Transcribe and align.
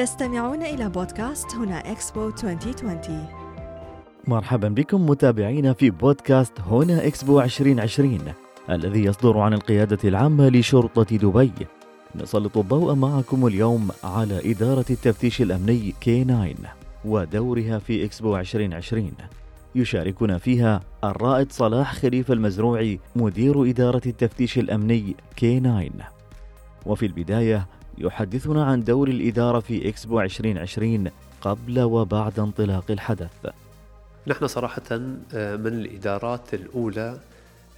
تستمعون 0.00 0.62
إلى 0.62 0.88
بودكاست 0.88 1.54
هنا 1.54 1.92
إكسبو 1.92 2.28
2020 2.28 3.26
مرحبا 4.28 4.68
بكم 4.68 5.06
متابعينا 5.06 5.72
في 5.72 5.90
بودكاست 5.90 6.60
هنا 6.60 7.06
إكسبو 7.06 7.40
2020 7.40 8.18
الذي 8.70 9.04
يصدر 9.04 9.38
عن 9.38 9.54
القيادة 9.54 9.98
العامة 10.04 10.48
لشرطة 10.48 11.16
دبي. 11.16 11.52
نسلط 12.16 12.58
الضوء 12.58 12.94
معكم 12.94 13.46
اليوم 13.46 13.88
على 14.04 14.52
إدارة 14.52 14.84
التفتيش 14.90 15.42
الأمني 15.42 15.94
كي 16.00 16.24
9 16.24 16.54
ودورها 17.04 17.78
في 17.78 18.04
إكسبو 18.04 18.36
2020 18.36 19.10
يشاركنا 19.74 20.38
فيها 20.38 20.80
الرائد 21.04 21.52
صلاح 21.52 21.94
خليفة 21.94 22.34
المزروعي 22.34 23.00
مدير 23.16 23.70
إدارة 23.70 24.02
التفتيش 24.06 24.58
الأمني 24.58 25.16
كي 25.36 25.60
9 25.60 25.90
وفي 26.86 27.06
البداية 27.06 27.66
يحدثنا 28.00 28.64
عن 28.64 28.84
دور 28.84 29.08
الإدارة 29.08 29.60
في 29.60 29.88
إكسبو 29.88 30.20
2020 30.20 31.10
قبل 31.40 31.80
وبعد 31.80 32.38
انطلاق 32.40 32.90
الحدث. 32.90 33.46
نحن 34.26 34.46
صراحة 34.46 34.82
آه، 35.34 35.56
من 35.56 35.66
الإدارات 35.66 36.54
الأولى 36.54 37.20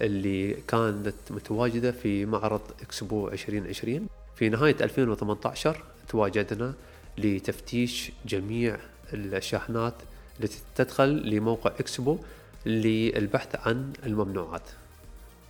اللي 0.01 0.53
كانت 0.53 1.15
متواجدة 1.31 1.93
في 1.93 2.27
معرض 2.27 2.61
إكسبو 2.83 3.29
2020 3.29 4.07
في 4.37 4.49
نهاية 4.49 4.77
2018 4.81 5.83
تواجدنا 6.09 6.75
لتفتيش 7.19 8.13
جميع 8.27 8.77
الشاحنات 9.13 9.95
التي 10.41 10.59
تدخل 10.77 11.31
لموقع 11.31 11.71
إكسبو 11.81 12.19
للبحث 12.67 13.67
عن 13.67 13.93
الممنوعات. 14.07 14.63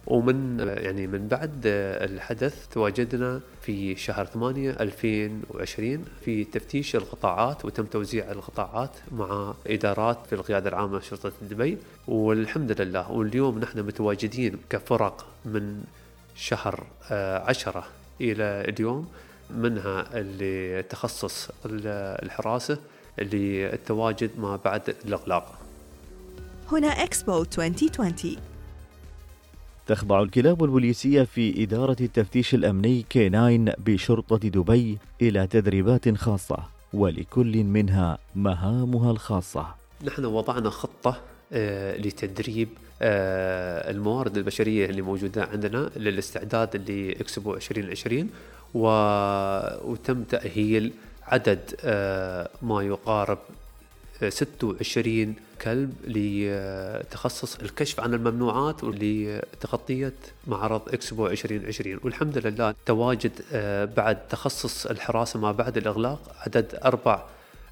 ومن 0.06 0.59
يعني 0.61 1.06
من 1.06 1.29
بعد 1.29 1.61
الحدث 1.66 2.69
تواجدنا 2.69 3.41
في 3.62 3.97
شهر 3.97 4.25
8 4.25 4.70
2020 4.70 6.05
في 6.25 6.45
تفتيش 6.45 6.97
القطاعات 6.97 7.65
وتم 7.65 7.84
توزيع 7.84 8.30
القطاعات 8.30 8.91
مع 9.12 9.55
إدارات 9.67 10.19
في 10.27 10.34
القيادة 10.34 10.69
العامة 10.69 10.98
لشرطة 10.98 11.33
دبي. 11.42 11.78
والحمد 12.08 12.80
لله 12.80 13.11
واليوم 13.11 13.58
نحن 13.58 13.78
متواجدين 13.78 14.58
كفرق 14.70 15.27
من 15.45 15.84
شهر 16.36 16.86
10 17.11 17.84
إلى 18.20 18.64
اليوم 18.69 19.08
منها 19.50 20.19
اللي 20.19 20.83
تخصص 20.83 21.48
الحراسة 21.64 22.78
اللي 23.19 23.73
التواجد 23.73 24.30
ما 24.39 24.56
بعد 24.64 24.95
الأغلاق. 25.05 25.58
هنا 26.73 26.89
إكسبو 26.89 27.42
2020 27.58 28.52
تخضع 29.93 30.23
الكلاب 30.23 30.65
البوليسية 30.65 31.23
في 31.23 31.62
إدارة 31.62 31.97
التفتيش 32.01 32.55
الأمني 32.55 33.05
كيناين 33.11 33.73
بشرطة 33.79 34.48
دبي 34.48 34.98
إلى 35.23 35.47
تدريبات 35.47 36.15
خاصة 36.15 36.57
ولكل 36.93 37.65
منها 37.65 38.19
مهامها 38.35 39.11
الخاصة. 39.11 39.67
نحن 40.05 40.25
وضعنا 40.25 40.70
خطة 40.70 41.20
آه، 41.53 41.97
لتدريب 41.97 42.69
آه، 43.03 43.91
الموارد 43.91 44.37
البشرية 44.37 44.87
اللي 44.87 45.03
موجودة 45.03 45.45
عندنا 45.45 45.91
للاستعداد 45.97 46.91
لإكسبو 46.91 47.55
2020 47.55 48.31
وتم 48.75 50.23
تأهيل 50.23 50.93
عدد 51.27 51.61
آه، 51.85 52.48
ما 52.63 52.83
يقارب 52.83 53.39
26 54.28 55.34
كلب 55.62 55.92
لتخصص 56.05 57.56
الكشف 57.56 58.01
عن 58.01 58.15
الممنوعات 58.15 58.84
ولتغطية 58.84 60.12
معرض 60.47 60.83
إكسبو 60.89 61.27
2020 61.27 62.01
والحمد 62.05 62.39
لله 62.39 62.75
تواجد 62.87 63.33
آه، 63.53 63.84
بعد 63.84 64.29
تخصص 64.29 64.87
الحراسة 64.87 65.41
ما 65.41 65.53
بعد 65.53 65.77
الإغلاق 65.77 66.37
عدد 66.47 66.79
أربع 66.84 67.23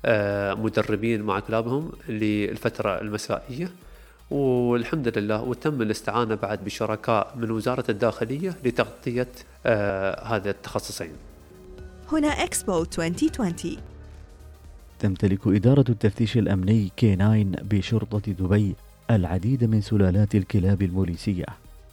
آه، 0.04 0.54
مدربين 0.54 1.22
مع 1.22 1.40
كلابهم 1.40 1.92
للفترة 2.08 3.00
المسائية. 3.00 3.70
والحمد 4.30 5.18
لله 5.18 5.42
وتم 5.42 5.82
الاستعانة 5.82 6.34
بعد 6.34 6.64
بشركاء 6.64 7.34
من 7.36 7.50
وزارة 7.50 7.84
الداخلية 7.88 8.56
لتغطية 8.64 9.28
آه، 9.66 10.24
هذا 10.24 10.50
التخصصين. 10.50 11.12
هنا 12.12 12.28
إكسبو 12.28 12.82
2020 12.82 13.76
تمتلك 15.00 15.46
إدارة 15.46 15.84
التفتيش 15.88 16.38
الأمني 16.38 16.90
كيناين 16.96 17.50
بشرطة 17.50 18.32
دبي 18.32 18.74
العديد 19.10 19.64
من 19.64 19.80
سلالات 19.80 20.34
الكلاب 20.34 20.82
البوليسية 20.82 21.46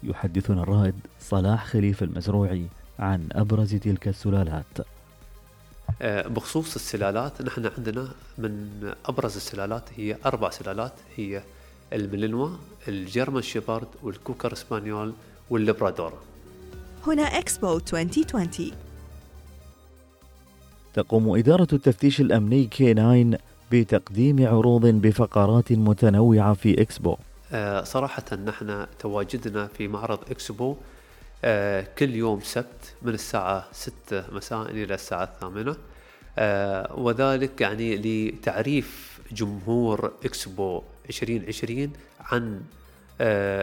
يحدثنا 0.03 0.63
الرائد 0.63 0.95
صلاح 1.19 1.65
خليفة 1.65 2.03
المزروعي 2.03 2.65
عن 2.99 3.27
أبرز 3.31 3.75
تلك 3.75 4.07
السلالات. 4.07 4.65
آه، 6.01 6.27
بخصوص 6.27 6.75
السلالات 6.75 7.41
نحن 7.41 7.69
عندنا 7.77 8.07
من 8.37 8.69
أبرز 9.05 9.35
السلالات 9.35 9.83
هي 9.95 10.17
أربع 10.25 10.49
سلالات 10.49 10.93
هي 11.15 11.43
ال 11.93 12.00
Malinois 12.00 12.49
ال 12.87 12.95
German 12.95 13.41
Shepherd 13.41 13.87
وال 14.03 14.16
Cocker 14.16 14.53
Spaniel 14.53 15.13
والليبرادور. 15.49 16.13
هنا 17.07 17.23
إكسبو 17.23 17.77
2020 17.77 18.71
تقوم 20.97 21.37
إدارة 21.37 21.67
التفتيش 21.73 22.21
الأمني 22.21 22.65
كي 22.65 22.93
9 22.93 23.37
بتقديم 23.71 24.47
عروض 24.47 24.85
بفقرات 24.85 25.71
متنوعة 25.71 26.53
في 26.53 26.81
إكسبو 26.81 27.15
آه 27.51 27.83
صراحة 27.83 28.23
نحن 28.47 28.85
تواجدنا 28.99 29.67
في 29.67 29.87
معرض 29.87 30.19
إكسبو 30.31 30.75
آه 31.45 31.87
كل 31.97 32.15
يوم 32.15 32.39
سبت 32.43 32.93
من 33.01 33.13
الساعة 33.13 33.65
6 33.71 34.23
مساء 34.31 34.61
إلى 34.69 34.93
الساعة 34.93 35.23
الثامنة. 35.23 35.75
آه 36.37 36.99
وذلك 36.99 37.61
يعني 37.61 37.97
لتعريف 37.97 39.19
جمهور 39.31 40.11
إكسبو 40.25 40.81
2020 41.09 41.91
عن 42.21 42.61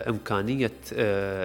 إمكانية 0.09 0.73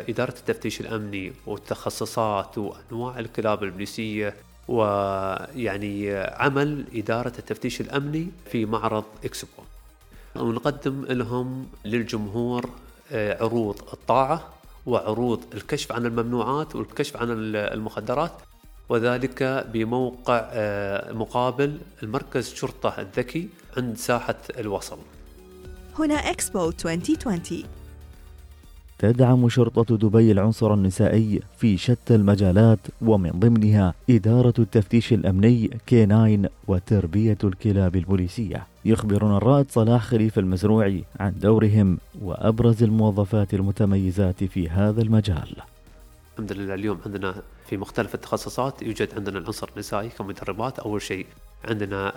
إدارة 0.09 0.33
التفتيش 0.39 0.81
الأمني 0.81 1.33
والتخصصات 1.47 2.57
وأنواع 2.57 3.19
الكلاب 3.19 3.63
البوليسية 3.63 4.33
ويعني 4.69 6.15
عمل 6.17 6.85
إدارة 6.93 7.33
التفتيش 7.39 7.81
الأمني 7.81 8.27
في 8.51 8.65
معرض 8.65 9.03
إكسبو. 9.25 9.63
ونقدم 10.35 11.05
لهم 11.05 11.67
للجمهور 11.85 12.69
آه، 13.11 13.43
عروض 13.43 13.81
الطاعة 13.93 14.49
وعروض 14.85 15.43
الكشف 15.53 15.91
عن 15.91 16.05
الممنوعات 16.05 16.75
والكشف 16.75 17.17
عن 17.17 17.27
المخدرات 17.55 18.31
وذلك 18.89 19.43
بموقع 19.73 20.47
آه، 20.51 21.13
مقابل 21.13 21.77
المركز 22.03 22.53
شرطة 22.53 23.01
الذكي 23.01 23.49
عند 23.77 23.97
ساحة 23.97 24.37
الوصل. 24.59 24.97
هنا 25.99 26.15
إكسبو 26.15 26.69
2020 26.69 27.63
تدعم 28.99 29.49
شرطة 29.49 29.97
دبي 29.97 30.31
العنصر 30.31 30.73
النسائي 30.73 31.41
في 31.57 31.77
شتى 31.77 32.15
المجالات 32.15 32.79
ومن 33.01 33.31
ضمنها 33.31 33.93
إدارة 34.09 34.53
التفتيش 34.59 35.13
الأمني 35.13 35.79
كيناين 35.87 36.47
وتربية 36.67 37.37
الكلاب 37.43 37.95
البوليسية. 37.95 38.67
يخبرنا 38.85 39.37
الرائد 39.37 39.71
صلاح 39.71 40.03
خليفة 40.03 40.39
المزروعي 40.39 41.03
عن 41.19 41.33
دورهم 41.39 41.97
وأبرز 42.21 42.83
الموظفات 42.83 43.53
المتميزات 43.53 44.43
في 44.43 44.69
هذا 44.69 45.01
المجال. 45.01 45.55
الحمد 46.33 46.51
لله 46.51 46.73
اليوم 46.73 46.99
عندنا 47.05 47.35
في 47.65 47.77
مختلف 47.77 48.15
التخصصات 48.15 48.81
يوجد 48.81 49.09
عندنا 49.15 49.39
العنصر 49.39 49.69
النسائي 49.73 50.09
كمدربات 50.09 50.79
أول 50.79 51.01
شيء 51.01 51.25
عندنا 51.65 52.13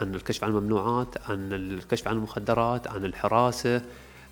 عن 0.00 0.14
الكشف 0.14 0.44
عن 0.44 0.50
الممنوعات 0.50 1.30
عن 1.30 1.52
الكشف 1.52 2.08
عن 2.08 2.16
المخدرات 2.16 2.88
عن 2.88 3.04
الحراسة 3.04 3.82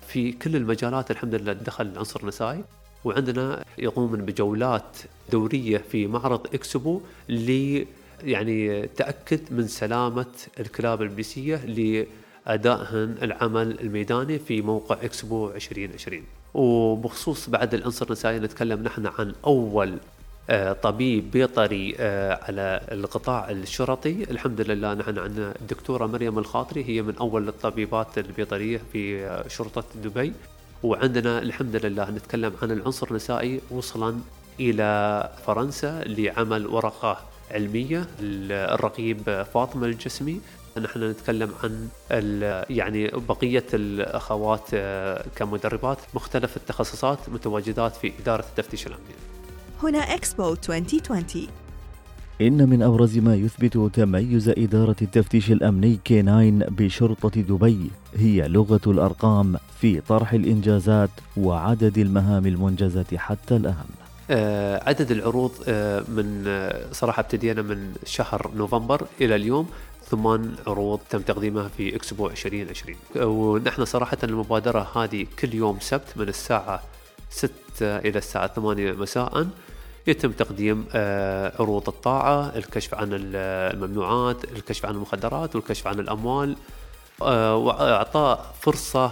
في 0.07 0.31
كل 0.31 0.55
المجالات 0.55 1.11
الحمد 1.11 1.35
لله 1.35 1.53
دخل 1.53 1.85
العنصر 1.85 2.19
النسائي 2.19 2.63
وعندنا 3.05 3.63
يقومون 3.77 4.25
بجولات 4.25 4.97
دورية 5.31 5.77
في 5.77 6.07
معرض 6.07 6.47
إكسبو 6.53 7.01
ل 7.29 7.81
يعني 8.23 8.87
تأكد 8.87 9.39
من 9.51 9.67
سلامة 9.67 10.25
الكلاب 10.59 11.01
البوليسيه 11.01 11.55
لأدائهن 11.65 13.15
العمل 13.21 13.79
الميداني 13.79 14.39
في 14.39 14.61
موقع 14.61 14.95
إكسبو 15.01 15.49
2020 15.49 16.23
وبخصوص 16.53 17.49
بعد 17.49 17.73
العنصر 17.73 18.05
النسائي 18.05 18.39
نتكلم 18.39 18.83
نحن 18.83 19.05
عن 19.05 19.33
أول 19.45 19.97
طبيب 20.81 21.31
بيطري 21.31 21.95
آه، 21.99 22.39
على 22.43 22.81
القطاع 22.91 23.49
الشرطي. 23.49 24.23
الحمد 24.23 24.61
لله 24.61 24.93
نحن 24.93 25.19
عندنا 25.19 25.53
الدكتورة 25.61 26.05
مريم 26.05 26.39
الخاطري 26.39 26.85
هي 26.89 27.01
من 27.01 27.15
أول 27.17 27.47
الطبيبات 27.47 28.17
البيطرية 28.17 28.81
في 28.93 29.25
آه، 29.25 29.47
شرطة 29.47 29.83
دبي. 29.95 30.33
وعندنا 30.83 31.39
الحمد 31.39 31.75
لله 31.85 32.11
نتكلم 32.11 32.53
عن 32.61 32.71
العنصر 32.71 33.07
النسائي 33.11 33.61
وصلا 33.71 34.17
إلى 34.59 35.29
فرنسا 35.47 36.03
لعمل 36.05 36.67
ورقة 36.67 37.17
علمية 37.51 38.07
الرقيب 38.21 39.45
فاطمة 39.53 39.85
الجسمي. 39.85 40.41
نحن 40.77 41.03
نتكلم 41.03 41.51
عن 41.63 41.89
يعني 42.69 43.07
بقية 43.07 43.65
الأخوات 43.73 44.69
كمدربات. 45.35 45.97
مختلف 46.13 46.57
التخصصات 46.57 47.29
متواجدات 47.29 47.95
في 47.95 48.11
إدارة 48.19 48.45
التفتيش 48.49 48.87
الأمني 48.87 49.13
هنا 49.83 49.99
إكسبو 49.99 50.55
2020 50.69 51.47
إن 52.41 52.69
من 52.69 52.83
أبرز 52.83 53.17
ما 53.17 53.35
يثبت 53.35 53.77
تميز 53.93 54.49
إدارة 54.49 54.95
التفتيش 55.01 55.51
الأمني 55.51 55.99
كيناين 56.05 56.59
بشرطة 56.59 57.41
دبي 57.41 57.91
هي 58.15 58.47
لغة 58.47 58.81
الأرقام 58.87 59.57
في 59.81 60.01
طرح 60.01 60.33
الإنجازات 60.33 61.09
وعدد 61.37 61.97
المهام 61.97 62.45
المنجزة 62.45 63.17
حتى 63.17 63.55
الآن. 63.55 63.85
آه، 64.29 64.89
عدد 64.89 65.11
العروض 65.11 65.51
آه، 65.67 66.03
من 66.07 66.43
آه، 66.47 66.85
صراحة 66.91 67.19
ابتدينا 67.19 67.61
من 67.61 67.93
شهر 68.05 68.51
نوفمبر 68.55 69.07
إلى 69.21 69.35
اليوم 69.35 69.69
ثمان 70.05 70.55
عروض 70.67 70.99
تم 71.09 71.19
تقديمها 71.19 71.67
في 71.67 71.95
اكسبو 71.95 72.27
2020 72.27 72.95
ونحن 73.15 73.85
صراحة 73.85 74.17
المبادرة 74.23 74.87
هذه 74.95 75.25
كل 75.39 75.53
يوم 75.53 75.77
سبت 75.81 76.07
من 76.15 76.29
الساعة 76.29 76.83
6 77.29 77.51
إلى 77.81 78.17
الساعة 78.17 78.47
8 78.47 78.91
مساء. 78.91 79.47
يتم 80.07 80.31
تقديم 80.31 80.85
عروض 81.59 81.89
الطاعة 81.89 82.51
الكشف 82.55 82.93
عن 82.93 83.09
الممنوعات 83.11 84.43
الكشف 84.43 84.85
عن 84.85 84.95
المخدرات 84.95 85.55
والكشف 85.55 85.87
عن 85.87 85.99
الأموال 85.99 86.55
وإعطاء 87.21 88.53
فرصة 88.61 89.11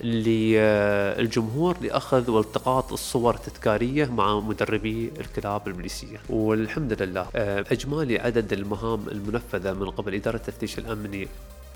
للجمهور 0.00 1.76
لأخذ 1.82 2.30
والتقاط 2.30 2.92
الصور 2.92 3.34
التذكارية 3.34 4.06
مع 4.06 4.40
مدربي 4.40 5.12
الكلاب 5.20 5.68
البوليسيه 5.68 6.20
والحمد 6.28 7.02
لله 7.02 7.26
آه، 7.36 7.64
إجمالي 7.70 8.18
عدد 8.18 8.52
المهام 8.52 9.08
المنفذة 9.08 9.72
من 9.72 9.90
قبل 9.90 10.14
إدارة 10.14 10.36
التفتيش 10.36 10.78
الأمني 10.78 11.28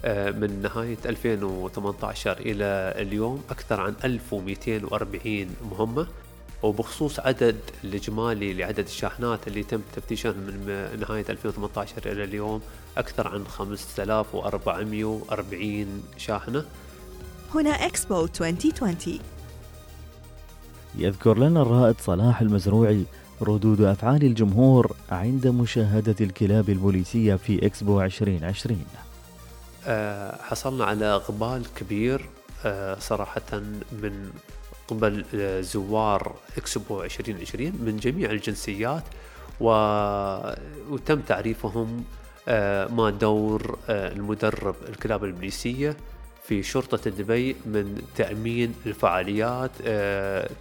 آه، 0.04 0.30
من 0.30 0.62
نهاية 0.62 0.98
2018 1.06 2.38
إلى 2.38 2.94
اليوم 3.02 3.42
أكثر 3.50 3.80
عن 3.80 3.94
1240 4.04 5.56
مهمة. 5.70 6.06
وبخصوص 6.62 7.20
عدد 7.20 7.56
الإجمالي 7.84 8.54
لعدد 8.54 8.78
الشاحنات 8.78 9.48
اللي 9.48 9.62
تم 9.62 9.80
تفتيشها 9.96 10.32
من 10.32 10.66
نهاية 11.00 11.24
2018 11.28 12.12
إلى 12.12 12.24
اليوم 12.24 12.60
أكثر 12.96 13.28
عن 13.28 13.46
5440 13.46 16.02
شاحنة. 16.16 16.64
هنا 17.54 17.70
إكسبو 17.70 18.24
2020 18.24 19.18
يذكر 20.98 21.38
لنا 21.38 21.62
الرائد 21.62 21.94
صلاح 22.00 22.40
المزروعي 22.40 23.04
ردود 23.42 23.80
أفعال 23.80 24.24
الجمهور 24.24 24.96
عند 25.10 25.46
مشاهدة 25.46 26.14
الكلاب 26.20 26.70
البوليسية 26.70 27.34
في 27.34 27.66
إكسبو 27.66 28.00
2020 28.02 28.84
أه 29.86 30.42
حصلنا 30.42 30.84
على 30.84 31.04
إقبال 31.04 31.62
كبير 31.76 32.28
أه 32.64 32.98
صراحة 32.98 33.42
من 33.92 34.30
قبل 34.90 35.24
آه، 35.34 35.60
زوار 35.60 36.34
إكسبو 36.56 37.02
2020 37.02 37.66
من 37.66 37.96
جميع 37.96 38.30
الجنسيات 38.30 39.04
و... 39.60 39.70
وتم 40.90 41.20
تعريفهم 41.20 42.04
آه، 42.48 42.86
ما 42.86 43.10
دور 43.10 43.78
آه، 43.88 44.12
المدرب 44.12 44.74
الكلاب 44.88 45.24
البوليسية 45.24 45.96
في 46.44 46.62
شرطة 46.62 47.10
دبي 47.10 47.56
من 47.66 48.02
تأمين 48.16 48.74
الفعاليات 48.86 49.70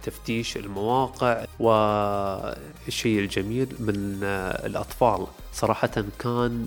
تفتيش 0.02 0.56
المواقع 0.56 1.44
والشيء 1.58 3.18
الجميل 3.20 3.68
من 3.78 4.18
الأطفال. 4.64 5.26
صراحة 5.52 6.04
كان 6.18 6.66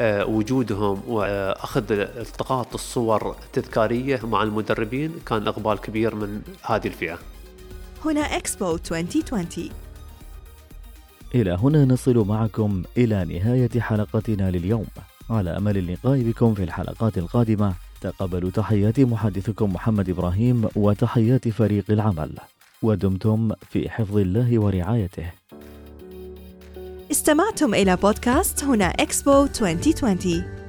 وجودهم 0.00 1.02
وأخذ 1.06 1.84
التقاط 1.90 2.74
الصور 2.74 3.36
التذكارية 3.42 4.20
مع 4.26 4.42
المدربين 4.42 5.12
كان 5.26 5.48
إقبال 5.48 5.80
كبير 5.80 6.14
من 6.14 6.42
هذه 6.62 6.86
الفئة. 6.86 7.18
هنا 8.04 8.20
اكسبو 8.20 8.74
2020 8.74 9.70
إلى 11.34 11.58
هنا 11.62 11.84
نصل 11.84 12.26
معكم 12.26 12.82
إلى 12.96 13.24
نهاية 13.24 13.80
حلقتنا 13.80 14.50
لليوم. 14.50 14.86
على 15.30 15.56
أمل 15.56 15.78
اللقاء 15.78 16.22
بكم 16.22 16.54
في 16.54 16.62
الحلقات 16.62 17.18
القادمة 17.18 17.74
تقبلوا 18.00 18.50
تحيات 18.50 19.00
محدثكم 19.00 19.72
محمد 19.72 20.10
إبراهيم 20.10 20.68
وتحيات 20.76 21.48
فريق 21.48 21.84
العمل. 21.90 22.32
ودمتم 22.82 23.52
في 23.70 23.90
حفظ 23.90 24.16
الله 24.16 24.58
ورعايته. 24.58 25.30
استمعتم 27.12 27.74
إلى 27.74 27.96
بودكاست 27.96 28.64
هنا 28.64 28.84
إكسبو 28.84 29.46
2020 29.46 30.61